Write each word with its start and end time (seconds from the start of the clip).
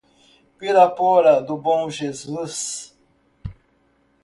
Pirapora 0.57 1.43
do 1.43 1.55
Bom 1.55 1.87
Jesus 1.87 2.95